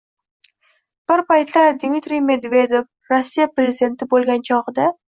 [1.11, 4.95] Bir paytlar Dmitriy Medvedev, Rossiya prezidenti bo‘lgan chog‘ida